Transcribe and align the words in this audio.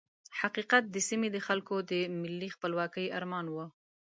حقیقت 0.39 0.83
د 0.89 0.97
سیمې 1.07 1.29
د 1.33 1.37
خلکو 1.47 1.75
د 1.91 1.93
ملي 2.21 2.49
خپلواکۍ 2.55 3.05
ارمان 3.17 3.45
وو. 3.49 3.65